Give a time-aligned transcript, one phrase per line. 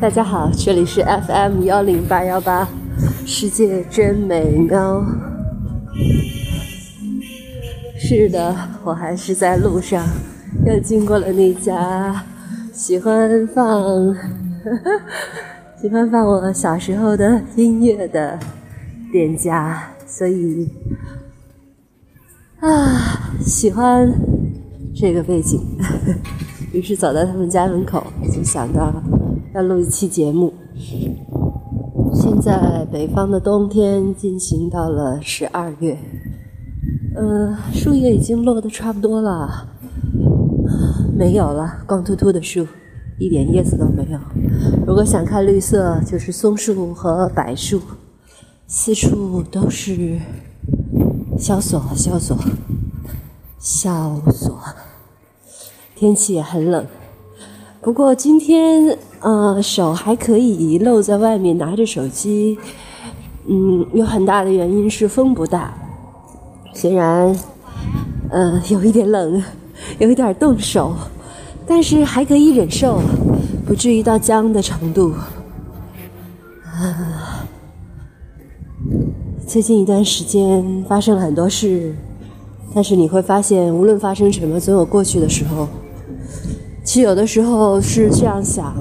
[0.00, 2.68] 大家好，这里是 FM 幺零八幺八，
[3.26, 5.04] 世界真美妙。
[7.98, 8.54] 是的，
[8.84, 10.06] 我还是在路上，
[10.64, 12.24] 又经过了那家
[12.72, 14.14] 喜欢放
[15.80, 18.38] 喜欢放我小时候的音乐的
[19.10, 20.68] 店家，所以
[22.60, 24.12] 啊，喜欢
[24.94, 25.60] 这个背景，
[26.72, 28.92] 于是走到他们家门口，就想到。
[29.54, 30.52] 要录一期节目。
[32.12, 35.98] 现在北方的冬天进行到了十二月，
[37.16, 39.68] 呃，树叶已经落得差不多了，
[41.16, 42.66] 没有了，光秃秃的树，
[43.18, 44.18] 一点叶子都没有。
[44.86, 47.80] 如果想看绿色，就是松树和柏树，
[48.66, 50.20] 四处都是
[51.38, 52.36] 萧索，萧索，
[53.58, 54.58] 萧索。
[55.94, 56.86] 天气也很冷，
[57.80, 58.98] 不过今天。
[59.20, 62.56] 呃，手还可以露在外面拿着手机，
[63.48, 65.74] 嗯，有很大的原因是风不大，
[66.72, 67.36] 虽然，
[68.30, 69.42] 呃，有一点冷，
[69.98, 70.94] 有一点冻手，
[71.66, 73.00] 但是还可以忍受，
[73.66, 75.12] 不至于到僵的程度。
[76.64, 77.37] 啊，
[79.48, 81.94] 最近一段时间发生了很多事，
[82.74, 85.66] 但是你会发现，无论发生什么，总有过去的时候。
[86.84, 88.74] 其实有的时候是这样想。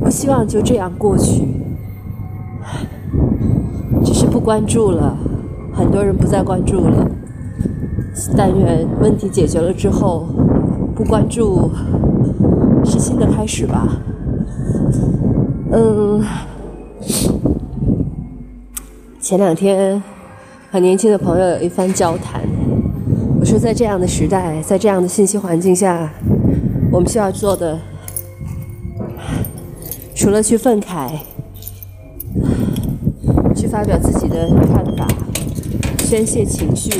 [0.00, 1.46] 不希望就这样过去，
[4.04, 5.16] 只是不关注了，
[5.72, 7.08] 很多人不再关注了。
[8.36, 10.26] 但愿问题解决了之后，
[10.96, 11.70] 不关注
[12.84, 14.02] 是新的开始吧。
[15.70, 16.20] 嗯，
[19.24, 20.02] 前两天
[20.70, 22.42] 和年轻的朋友有一番交谈，
[23.40, 26.12] 我说在这样的时代，在这样的信息环境下，
[26.92, 27.80] 我们需要做的。
[30.14, 31.08] 除了去愤慨，
[33.56, 35.08] 去发表自己的看法，
[36.00, 36.90] 宣泄情绪，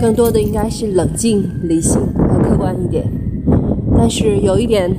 [0.00, 3.04] 更多的应该是冷静、理性和客观一点。
[3.94, 4.90] 但是有一点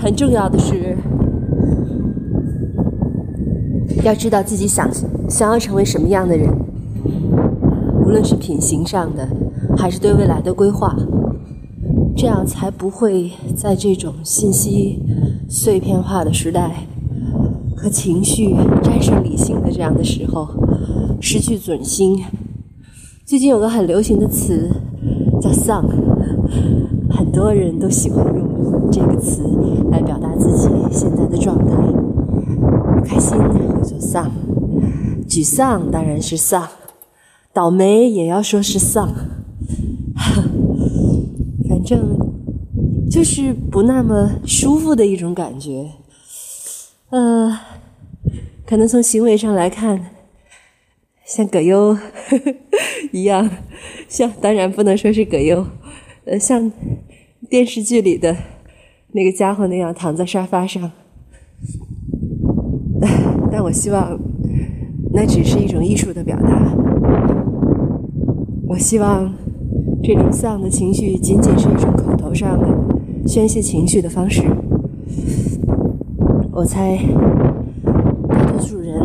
[0.00, 0.96] 很重要的是，
[4.02, 4.90] 要知道自己想
[5.28, 6.50] 想要成为什么样的人，
[8.04, 9.28] 无论是品行上的，
[9.76, 10.96] 还是对未来的规划。
[12.16, 15.02] 这样才不会在这种信息
[15.48, 16.86] 碎片化的时代
[17.76, 20.48] 和情绪战胜理性的这样的时候
[21.20, 22.22] 失去准心。
[23.24, 24.70] 最近有个很流行的词
[25.40, 25.84] 叫“丧”，
[27.10, 29.42] 很多人都喜欢用这个词
[29.90, 32.03] 来表达自己现在的状态。
[32.94, 33.36] 不开心
[33.82, 34.30] 就说丧，
[35.28, 36.68] 沮丧当然是丧，
[37.52, 39.12] 倒霉也要说是丧。
[41.68, 42.16] 反正
[43.10, 45.90] 就是不那么舒服的一种感觉，
[47.10, 47.58] 呃，
[48.64, 50.10] 可能从行为上来看，
[51.26, 51.98] 像葛优呵
[52.38, 52.54] 呵
[53.12, 53.50] 一样，
[54.08, 55.66] 像当然不能说是葛优，
[56.24, 56.70] 呃，像
[57.50, 58.34] 电视剧里的
[59.12, 60.90] 那个家伙那样躺在沙发上，
[63.64, 64.18] 我希望
[65.10, 66.76] 那只是一种艺术的表达，
[68.68, 69.32] 我希望。
[70.06, 72.68] 这种丧的情绪仅仅是一种口头上的
[73.26, 74.42] 宣泄情绪的方式。
[76.52, 76.98] 我猜，
[78.28, 79.00] 大多数人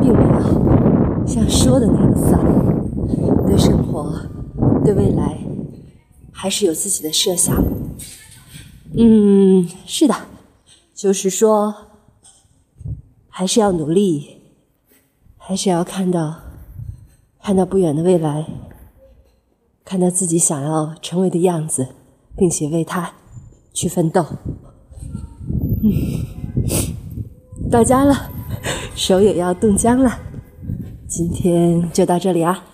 [0.00, 4.12] 并没有像说的那样丧，对生活、
[4.84, 5.38] 对未来
[6.32, 7.62] 还是有自己的设想。
[8.96, 10.14] 嗯，是的，
[10.92, 11.72] 就是说，
[13.38, 14.40] 还是要努力，
[15.36, 16.40] 还是要看到。
[17.40, 18.44] 看到不远的未来，
[19.84, 21.86] 看到自己想要成为的样子，
[22.36, 23.12] 并且为他
[23.72, 24.26] 去奋斗。
[25.84, 25.92] 嗯，
[27.70, 28.28] 到家了，
[28.96, 30.18] 手也要冻僵了。
[31.06, 32.64] 今天就到这里啊。